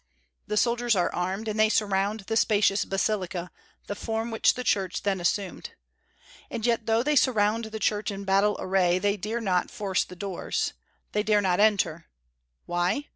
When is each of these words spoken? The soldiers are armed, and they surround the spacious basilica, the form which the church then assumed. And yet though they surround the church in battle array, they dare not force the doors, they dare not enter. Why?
The 0.47 0.57
soldiers 0.57 0.95
are 0.95 1.13
armed, 1.13 1.47
and 1.47 1.59
they 1.59 1.69
surround 1.69 2.21
the 2.21 2.35
spacious 2.35 2.85
basilica, 2.85 3.51
the 3.85 3.93
form 3.93 4.31
which 4.31 4.55
the 4.55 4.63
church 4.63 5.03
then 5.03 5.21
assumed. 5.21 5.75
And 6.49 6.65
yet 6.65 6.87
though 6.87 7.03
they 7.03 7.15
surround 7.15 7.65
the 7.65 7.77
church 7.77 8.09
in 8.09 8.23
battle 8.23 8.57
array, 8.59 8.97
they 8.97 9.15
dare 9.15 9.41
not 9.41 9.69
force 9.69 10.03
the 10.03 10.15
doors, 10.15 10.73
they 11.11 11.21
dare 11.21 11.39
not 11.41 11.59
enter. 11.59 12.07
Why? 12.65 13.09